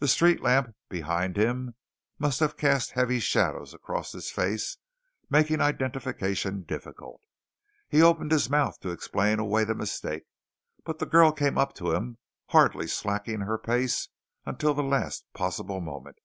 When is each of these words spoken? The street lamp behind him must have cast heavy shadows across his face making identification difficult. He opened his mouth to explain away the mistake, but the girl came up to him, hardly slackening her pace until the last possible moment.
The 0.00 0.08
street 0.08 0.40
lamp 0.40 0.74
behind 0.88 1.36
him 1.36 1.76
must 2.18 2.40
have 2.40 2.56
cast 2.56 2.90
heavy 2.90 3.20
shadows 3.20 3.72
across 3.72 4.10
his 4.10 4.28
face 4.28 4.78
making 5.30 5.60
identification 5.60 6.62
difficult. 6.62 7.20
He 7.88 8.02
opened 8.02 8.32
his 8.32 8.50
mouth 8.50 8.80
to 8.80 8.90
explain 8.90 9.38
away 9.38 9.62
the 9.62 9.76
mistake, 9.76 10.24
but 10.84 10.98
the 10.98 11.06
girl 11.06 11.30
came 11.30 11.56
up 11.58 11.74
to 11.76 11.92
him, 11.92 12.18
hardly 12.48 12.88
slackening 12.88 13.42
her 13.42 13.56
pace 13.56 14.08
until 14.44 14.74
the 14.74 14.82
last 14.82 15.26
possible 15.32 15.80
moment. 15.80 16.16